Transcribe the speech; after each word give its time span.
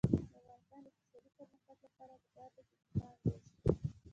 د 0.03 0.03
افغانستان 0.03 0.81
د 0.85 0.87
اقتصادي 0.89 1.29
پرمختګ 1.55 1.79
لپاره 1.85 2.13
پکار 2.23 2.49
ده 2.55 2.61
چې 2.67 2.73
بوټان 2.75 3.15
جوړ 3.23 3.35
شي. 3.35 3.37